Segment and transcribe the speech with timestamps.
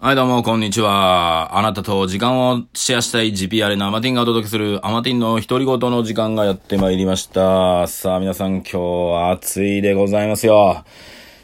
[0.00, 1.58] はい、どうも、こんにちは。
[1.58, 7.88] あなたと時間をシェアしたい GPR のアマティンがお届けするアマティンの独り言の時間がやってまいりました。
[7.88, 10.84] さあ、皆さん今日は暑いでございますよ。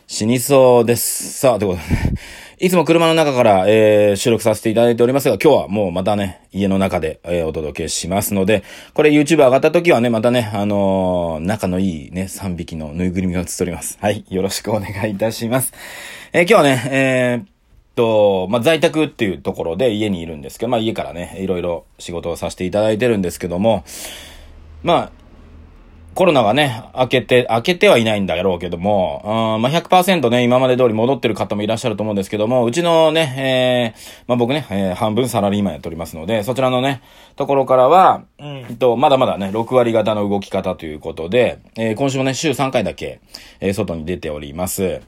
[0.07, 1.33] 死にそうです。
[1.41, 1.89] さあ、ということ
[2.61, 2.67] で。
[2.67, 8.63] いつも車の中から、えー収録させていただいておりますが、今日はもうまたね、家の中で、えーお届けしますので、
[8.93, 13.99] これ YouTube 上がった時はね、またね、あのー仲のいいね、3匹のぬいぐるみが映っております。
[14.01, 15.73] はい、よろしくお願いいたします。
[16.33, 17.54] えー今日はね、えー
[17.95, 23.85] と、まあ、在宅っていうところで家にいるんですけど、まあ、家からね、いろいろ仕事をさせていただいてるんですけども、
[24.83, 25.11] まあ、
[26.15, 29.21] コロナがね、明けて、明けてはいないんだろうけども、
[29.57, 37.03] うんまあ、100%ね、今まで通り戻ってる方もいらっしゃると思うんですけども、うちのね、えー、まあ、僕ね、えー半分サラリーマンやっておりますので、そちらのね、
[37.35, 43.21] ところからは、うんと、まだまだね、6割型の動き方ということで、えー今週もね、週3回だけ、
[43.59, 45.01] えー外に出ております。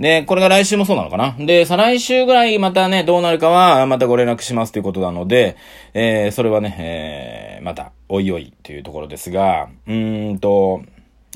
[0.00, 1.36] で、これが来週もそうなのかな？
[1.38, 5.56] で、再来週ぐらいまたね、どうなるかは、またご連絡しますということなので、
[5.94, 10.82] えー、それはね、えー、また、おいおいというところですが、うーんと、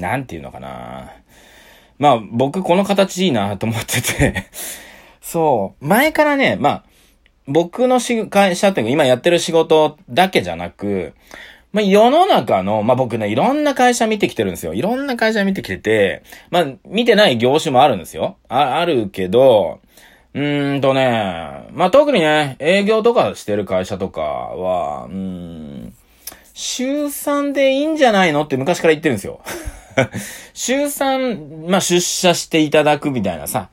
[0.01, 1.13] なんていうのかな？
[1.99, 4.47] まあ、僕この形いいなと思ってて、
[5.23, 6.85] そう、前からね、まあ、
[7.47, 11.15] 僕の会社っていうか、今やってる仕事だけじゃなく、
[11.73, 14.75] まあ、世の中の、まあ、僕ね、いろんな会社見てきてるんですよ。
[14.75, 18.39] いろんな会社見てきてて、まあ、見てない業種もあるんですよ。
[18.49, 19.81] あ、あるけど、
[20.35, 25.95] うーんとね、まあ、特にね、営業とかしてる会社とかは、うーん、
[26.55, 29.41] 週3でいいんじゃないのって昔から言ってるんですよ。
[30.55, 33.69] 週3、まあ、出社していただくみたいなさ。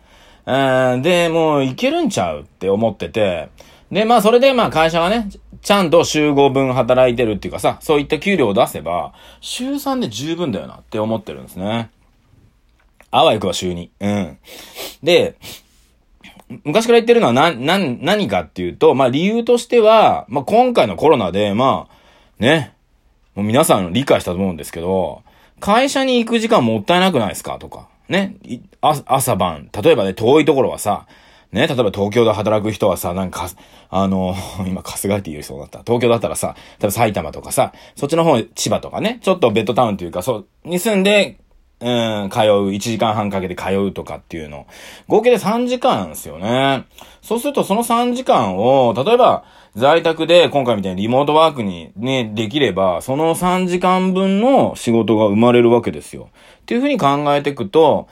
[0.46, 3.50] うんで、もういけるんちゃうって思ってて。
[3.92, 5.30] で、まあ、それでまあ、会社がね、
[5.66, 11.90] ちゃんと週5分働いてるっていうかさ、そういった給料を出せば、週3で十分だよなって思ってるんですね。
[13.10, 13.90] あわよくは週2。
[14.00, 14.38] うん。
[15.02, 15.36] で、
[16.66, 21.94] 昔から言ってるのはな、な、何かっていうと、まあ理由としては、まあ今回のコロナで、まあ、
[22.38, 22.76] ね、
[23.34, 25.24] もう皆さん理解したと思うんですけど、
[25.60, 28.36] 会社に行く時間もったいなくないですかとか、ね、
[28.82, 31.08] 朝晩、例えばね、遠いところはさ、
[31.52, 33.48] ね、例えば東京で働く人はさ、なんか、
[33.90, 34.36] あの、
[34.68, 35.80] 今、春日って言いそうだった。
[35.80, 41.38] 東京だったらさ、例えば埼玉とかさ、そっちの方、千葉とかね、ちょっとベッドタウンというか、そう、に住んで、
[41.82, 44.66] うん、通う、1時間半かけて通うとかっていうの。
[45.08, 46.86] 合計で3時間ですよね。
[47.22, 49.44] そうするとその3時間を、例えば
[49.76, 56.30] 在宅で今回みたいにリモートワークにね、できれば、その3時間分の仕事が生まれるわけですよ。
[56.62, 58.08] っていうふうに考えていくと、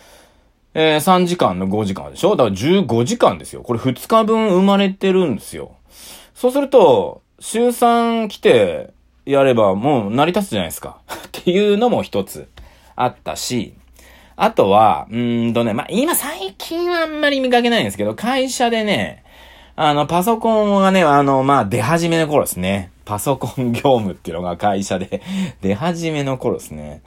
[0.74, 2.36] えー、3時間の5時間でしょ？
[2.36, 3.62] だから15時間ですよ。
[3.62, 5.76] これ2日分生まれてるんですよ。
[6.34, 8.92] そうすると、週3来て
[9.26, 10.98] やればもう成り立つじゃないですか。
[11.28, 12.50] っていうのも一つ
[12.96, 13.74] あったし、
[14.36, 19.24] あとは、うんとね、まあ、今最近はあんまり見かけないんですけど、会社でね、
[19.76, 22.92] あの、パソコンがね、あの、まあ、出始めの頃ですね。
[23.06, 25.22] パソコン業務っていうのが会社で
[25.62, 27.02] 出始めの頃ですね。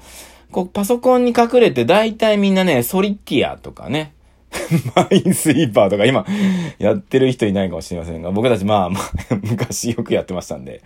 [0.51, 4.15] こう、パソコンに隠れて大体みんなね、ソリティアとかね、
[4.95, 6.25] マインスイーパーとか今
[6.79, 9.03] やってる人いないかもしれませんが、僕たちまあ、まあ、
[9.43, 10.83] 昔よくやってましたんで。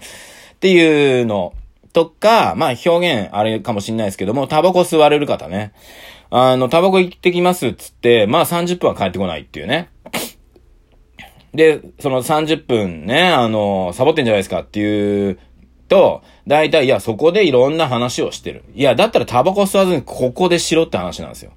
[0.55, 1.55] っていうの
[1.93, 5.73] とか、まあ表現あれかもしれないですけども、タバコ吸われる方ね。
[6.31, 9.89] あの、タバコ行ってきますっつって、まあ30分は帰ってこないっていうね。
[11.55, 15.39] で、その30分ね、あの、サボってんじゃないですかっていう
[15.91, 18.65] と、大体、いや、そこでいろんな話をしてる。
[18.75, 21.51] いや、だったらタバコ吸わずにここでしろって話なんですよ。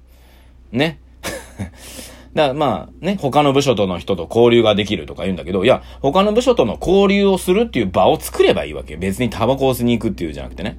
[0.72, 0.98] ね。
[2.34, 8.96] だからまあね、他の部署との人と交流ができるとか言うんだけど、いや、他の部署との交流をするっていう場を作ればいいわけ。
[8.96, 10.78] 別にタバコを吸いに行くっていうじゃなくてね。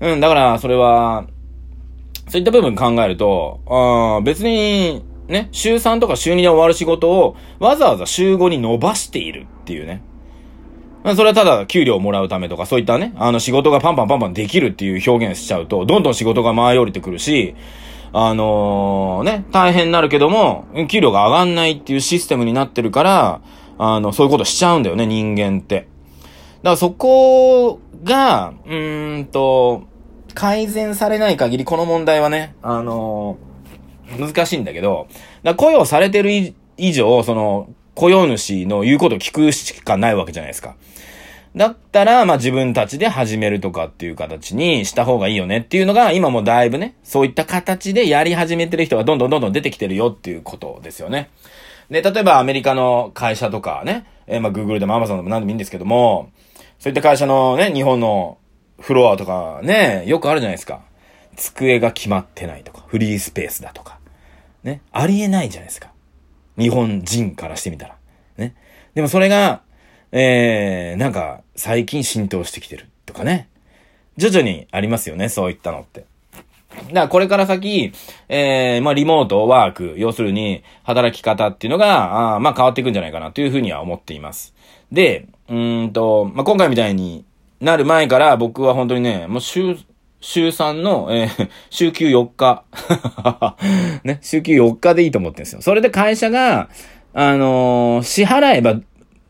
[0.00, 1.26] うん、だから、それは、
[2.28, 10.02] そういった部分考えると、あー別に、ね、週3とか週2で終わる仕事を、わざわざ週5に伸ばしているっていうね。
[11.04, 17.54] それはただ給料をもらうためとか、そういったね、あの仕事がパンパンパンパンできるっていう表現しちゃうと、どんどん仕事が舞い降りてくるし、
[18.12, 23.40] あのね、大変になるけども、給料が上がんないっていうシステムになってるから、
[23.78, 25.76] あの、そういうことしちゃうんだよね、人間って。
[25.76, 25.88] だか
[26.62, 29.84] らそこが、うーんと、
[30.34, 33.38] 改善されない限り、この問題はね、あの
[34.18, 35.06] 難しいんだけど、
[35.42, 40.76] だ雇用されてる以上、その、雇用主の言うことを聞くしかないわけじゃないですか。
[41.56, 51.30] だったら、まあ自分たちで始めるとかっていう形にした方がいいよねっていうのが、今もだいぶね、そういった形でやり始めてる人がどんどんどんどん出てきてるよっていうことですよね。
[51.90, 56.30] で、例えばアメリカの会社とかね、えーまあ Google でも Amazon でも何でもいいんですけども、
[56.78, 58.38] そういった会社のね、日本の
[58.78, 60.82] フロアとかね、よくあるじゃないですか。
[61.36, 63.98] 机が決まってないとか、フリースペースだとか。
[64.62, 65.89] ね、ありえないじゃないですか。
[66.60, 67.96] 日本人からしてみたら。
[68.36, 68.54] ね。
[68.94, 69.62] でもそれが、
[70.12, 73.48] えー、なんか、最近浸透してきてるとかね。
[74.16, 76.04] 徐々にありますよね、そういったのって。
[76.70, 77.92] だからこれから先、
[78.28, 84.54] えー、まあリモートワーク、要するに働き方っていうのが、あまあ変わっていくんじゃないかなというふうには思っています。
[84.92, 87.24] で、うんと、まあ今回みたいに
[87.60, 89.76] なる前から僕は本当にね、もう週、
[90.20, 92.64] 週3の、えー、 週休4日。
[94.04, 95.62] ね、週休4日でいいと思ってるんですよ。
[95.62, 96.68] それで会社が、
[97.14, 98.80] あのー、支払えば、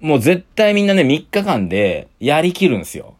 [0.01, 3.15] もう絶対みんなね、3日間でやりきるんですよ。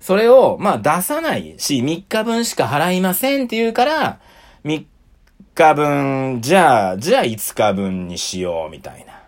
[0.00, 4.18] それを、まあ出さないし、3日分しか払いませんって言うから、
[4.64, 4.84] 3
[5.54, 9.22] 日分、じゃあ、じゃあ5日分にしよう、みたいな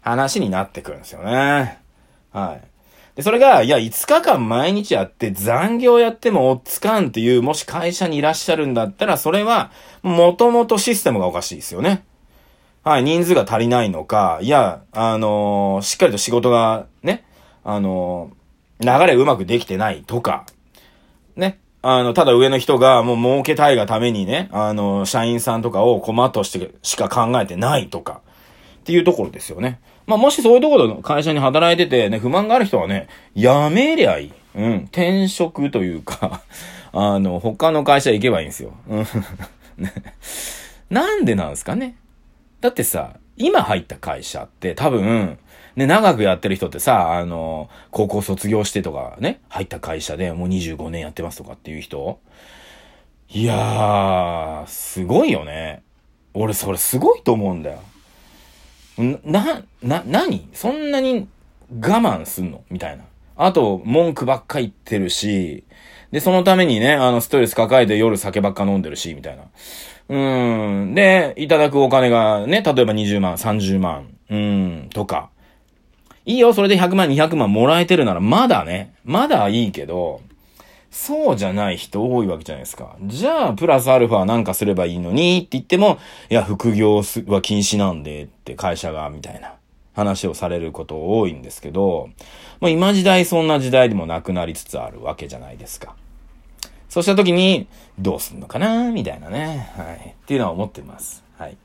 [0.00, 1.78] 話になってくるんですよね。
[2.32, 2.75] はい。
[3.16, 9.70] で、それが、いや、5日間毎日やって残業やっても追っつかんっていう、もし会社にいらっしゃるんだったら、それは、
[10.02, 12.04] もともとシステムがおかしいですよね。
[12.84, 17.24] はい、人数が足りないのか、いや、あのー、しっかりと仕事が、ね、
[17.64, 20.44] あのー、流れうまくできてないとか、
[21.36, 28.20] ね、あの、ただ上の人がもう儲けたいがためにね、あの、社員さんとかを困としてしか考えてないとか、
[28.86, 29.80] っていうところですよね。
[30.06, 34.32] まあ、もしそういうところの会社に働いててね、不満がある人はね、やめりゃいい。
[34.54, 36.42] うん、転職というか
[36.94, 38.74] あの、他の会社行けばいいんですよ。
[38.88, 39.06] うん。
[40.88, 41.96] なんでなんですかね。
[42.60, 45.36] だってさ、今入った会社って多分、
[45.74, 52.20] ね、長くやってる人ってさ、あの、高校卒業してとかね、入った会社でもう25年やってますとかっていう人
[53.30, 55.82] いやー、すごいよね。
[56.34, 57.80] 俺それすごいと思うんだよ。
[58.98, 60.48] な、な、何？
[60.52, 61.28] そんなに
[61.70, 62.62] 我慢すんの？
[62.70, 63.04] みたいな。
[63.36, 65.64] あと、文句ばっか言ってるし、
[66.10, 69.42] で、そのためにね、あの、ストレス抱えて夜酒ばっか飲んでるし、みたいな。
[70.08, 70.94] うん。
[70.94, 75.30] で、いただくお金がね、例えば20万、30万、うん、とか。
[76.24, 80.22] いいよ、それで100万、200万もらえてるなら、まだね、まだいいけど、
[80.96, 82.96] そうじゃない人多いわけじゃないですか。
[83.02, 85.98] じゃあ、プラスアルファなんかすればいいのにって言っても、
[86.30, 89.52] いや、副業は禁止なんでって会社が、みたいな
[89.94, 92.08] 話をされること多いんですけど、
[92.60, 95.94] まあ今時代そんな時代でもなくなりつつあるわけじゃないですか。
[96.88, 97.68] そうした時に、
[97.98, 99.70] どうすんのかなみたいなね。
[99.76, 99.96] はい。
[100.12, 101.22] っていうのは思ってます。
[101.36, 101.58] はい。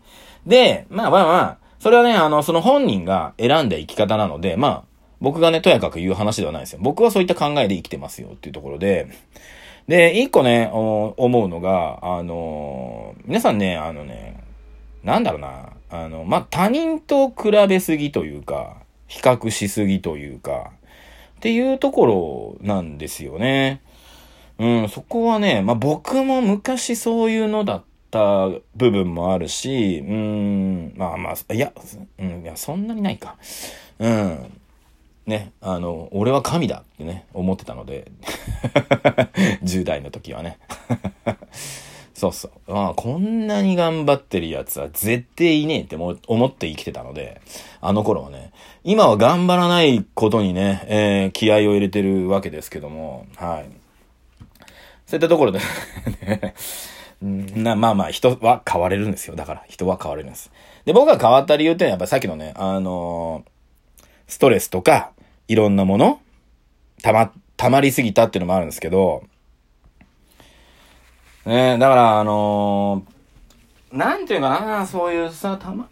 [0.46, 4.91] で、まあまあまあ、それはね、あの、その本人が選んだ生き方なので、まあ、
[5.22, 6.80] 僕がね、とやかく言う話ではないですよ。
[6.82, 9.08] 僕はそういった考えで生きてますよっていうところで、
[9.88, 14.44] で、一個ね、思うのが、あのー、皆さんね、あのね、
[15.04, 18.78] なんだろうな、あの、まあ、他人と比べすぎというか、
[19.08, 20.72] 比較しすぎというか、
[21.38, 23.82] っていうところなんですよね。
[24.60, 31.74] うん、そこはね、まあ、僕も昔そういうのだった部分もあるし、うん、まあまあ、いや、
[32.20, 33.38] うん、いや、そんなにないか。
[34.00, 34.61] うん。
[35.32, 38.12] ね、あの、俺は神だってね、思ってたので、
[39.64, 40.60] 10代の時はね。
[42.14, 42.74] そうそう。
[42.74, 47.40] ああ、こんなに頑張ってるやつは絶対いねえって思って生きてたので、
[47.80, 48.52] あの頃はね、
[48.84, 53.66] 今は頑張らないことにね、えー、気合を入れてるわけですけども、はい。
[55.08, 55.60] そういったところで
[56.22, 56.54] ね
[57.56, 59.36] な、まあまあ人は変われるんですよ。
[59.36, 60.52] だから人は変われるんです。
[60.86, 63.52] で、僕が変わった理由ってのはやっぱさっきのね、あのー
[64.32, 65.12] ストレスとか、
[65.52, 66.22] いろんなもの、
[67.04, 69.24] たま、溜まりすぎたっていうのもあるんですけど、
[71.46, 75.90] ねだから、あのー、なんていうかな、そういうさ、たま、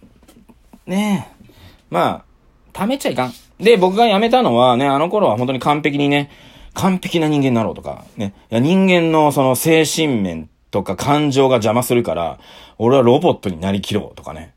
[0.88, 1.46] ねえ、
[1.90, 2.26] まあ、
[2.72, 3.34] 溜めちゃいかん。
[3.60, 6.32] で、僕が辞めたのはね、あの頃は本当に完璧にね、
[6.74, 12.40] 完璧な人間になろうとか、ね、いや人間のその精神面とか感情が邪魔するから、
[12.78, 14.54] 俺はロボットになりきろうとかね。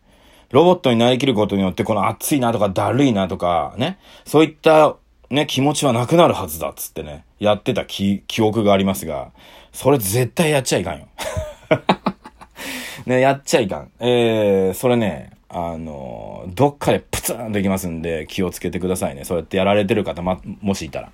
[0.53, 4.97] ロボットになりきることによって、この熱いなとかだるいなとか、ね、そういった
[5.31, 9.33] ね、気持ちはなくなるはずだっつってね、やってた記憶がありますが、
[9.73, 11.09] それ絶対やっちゃいかんよ。
[13.07, 13.91] ね、やっちゃいかん。
[13.99, 19.25] えー、それね、あの、どっかでプツンといきますんで、気をつけてくださいね。
[19.25, 21.11] そうやってやられてる方、ま、もしいたら。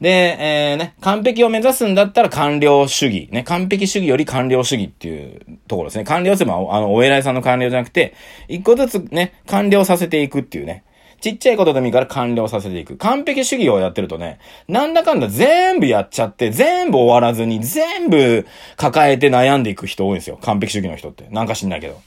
[0.00, 3.28] で、えー、ね、完璧を目指すんだったら完了主義。
[3.32, 6.04] ね、完璧主義より完了主義っていうところですね。
[6.04, 8.14] 完了すれば、あの、お偉いさんの完了じゃなくて、
[8.48, 10.84] 一個ずつね、完了させていくっていうね。
[11.20, 12.96] ちっちゃいことでもいいから完了させていく。
[12.98, 14.38] 完璧主義をやってるとね、
[14.68, 20.38] なんだかんだ全部やっちゃって、全部終わらずに、全部抱えて悩んでいく人多いんですよ。
[20.42, 21.26] 完璧主義の人って。
[21.30, 22.00] なんか知んないけど。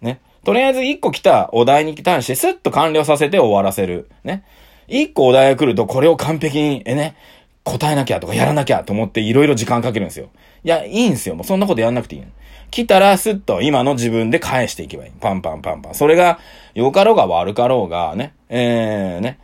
[0.00, 0.20] ね。
[0.44, 4.10] とりあえず一個来たお題に対してスッと完了させて終わらせる。
[4.24, 4.42] ね。
[4.88, 7.16] 一個お題が来るとこれを完璧に、えね、
[7.64, 10.30] 答えなきゃとかやらなきゃと思っていろいろ時間かけるんですよ。
[10.64, 11.34] いや、いいんですよ。
[11.34, 12.22] もうそんなことやんなくていい。
[12.70, 15.12] 来たらスッと今の自分で返していけばいい。
[15.20, 15.94] パンパンパンパン。
[15.94, 16.38] それが
[16.74, 19.38] 良かろうが悪かろうがね、えー、ね。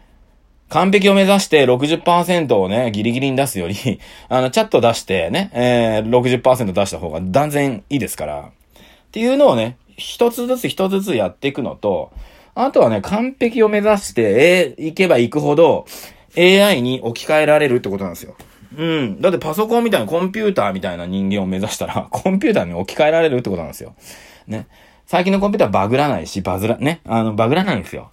[0.71, 3.77] 完璧を目指して60%をね、ギリギリに出すより、
[4.29, 8.41] あの、チャット出してね、えー、60%出した方が断然いいですから。
[8.41, 8.51] っ
[9.13, 12.11] ていうのをね、一つずつ一つずつやっていくのと、
[12.55, 15.87] あとはね、完璧を目指して、えー、行けば行くほど、
[16.37, 18.35] AI に置き換えられるってことなんですよ。
[18.77, 19.21] うん。
[19.21, 23.95] だってパソコンみたいなコンピューターみたいな人間を目指したら、 コンピューターに置き換えられるってことなんですよ。
[24.47, 24.67] ね。
[25.07, 27.01] 最近のコンピューターバグらないし、バズら、ね。
[27.05, 28.11] あの、バグらないんですよ。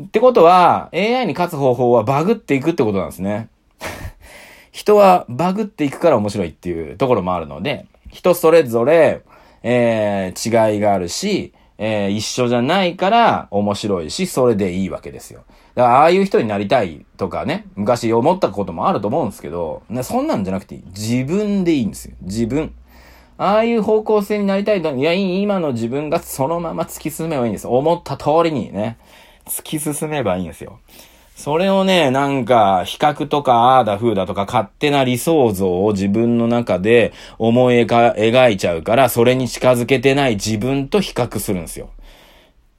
[0.00, 3.48] ってことは、AI に勝つ方法はバグっていくってことなんですね。
[4.72, 9.22] 人はバグっていくから面白いっていうところもあるので、人それぞれ、
[9.62, 11.52] えー、違いがあるし、
[11.82, 15.44] えー、一緒じゃないから面白いし、それでいいわけですよ。
[15.74, 20.84] だから、ああいう人になりたいとかね、昔思ったこともあると思うんですけど、ね、そんなんじゃなくていい。
[20.88, 22.16] 自分でいいんですよ。
[22.20, 22.74] 自分。
[23.38, 27.66] ああいう方向性になりたいと、いや、今の自分がそのまま突き進めばいいんです。
[27.66, 28.98] 思った通りにね、
[29.46, 30.80] 突き進めばいいんですよ。
[31.36, 41.90] それをね、なんか、比較とか、ああだ風だとか、勝手な理想像を自分の中で思い描いちゃうから、それに近づけてない自分と比較するんですよ。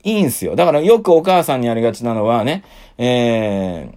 [0.03, 0.55] いいんですよ。
[0.55, 2.63] だからよくお母さんにありがちなのはね、
[2.98, 3.91] え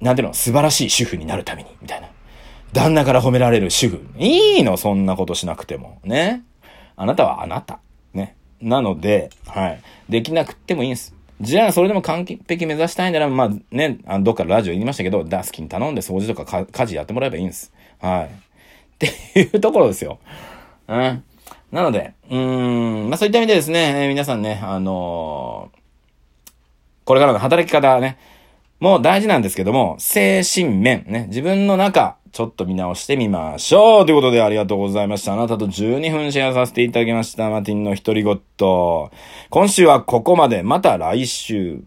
[0.00, 2.08] ー、なんていうの、素晴らしい主婦になるために、みたいな。
[2.72, 4.04] 旦那から褒められる主婦。
[4.18, 6.00] いいの、そんなことしなくても。
[6.04, 6.42] ね。
[6.96, 7.80] あなたはあなた。
[8.12, 8.36] ね。
[8.60, 9.80] なので、はい。
[10.08, 11.17] できなくってもいいんです。
[11.40, 17.72] じゃあ、それでも完璧目指したいなら、まあね、あの、どっかラジオ言いましたけど、ダスキに頼んで掃除とか家事やってもらえばいいんです。
[18.00, 18.24] はい。
[18.24, 18.28] っ
[18.98, 20.18] ていうところですよ。
[20.88, 21.22] うん。
[21.70, 25.78] なので、うん、まあそういった意味でですね、えー、皆さんね、あのー、
[27.04, 28.18] これからの働き方はね、
[28.80, 35.34] もう大事なんですけども、精神面、ね、自分の中、ちょっと見直してみましょうということでありがとうございました。
[35.34, 37.50] あなたと12分シェアさせていただきました。
[37.50, 39.10] マティンの一人ごと。
[39.50, 40.62] 今週はここまで。
[40.62, 41.82] また来週。